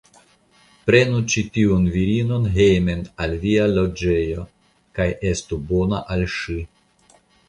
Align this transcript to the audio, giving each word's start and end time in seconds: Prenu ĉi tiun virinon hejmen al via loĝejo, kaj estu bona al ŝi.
Prenu 0.85 1.17
ĉi 1.33 1.41
tiun 1.57 1.83
virinon 1.95 2.47
hejmen 2.55 3.03
al 3.25 3.35
via 3.43 3.67
loĝejo, 3.73 4.47
kaj 5.01 5.07
estu 5.33 5.61
bona 5.73 6.01
al 6.17 6.25
ŝi. 6.37 6.57